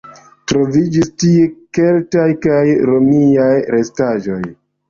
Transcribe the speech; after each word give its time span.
Troviĝis 0.51 1.11
tie 1.23 1.43
keltaj 1.79 2.25
kaj 2.47 2.65
romiaj 2.93 3.55
restaĵoj. 3.77 4.43